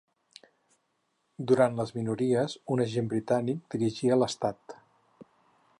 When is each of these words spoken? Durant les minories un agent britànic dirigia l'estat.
Durant 1.51 1.77
les 1.81 1.93
minories 1.97 2.57
un 2.77 2.83
agent 2.87 3.11
britànic 3.13 3.63
dirigia 3.75 4.21
l'estat. 4.23 4.77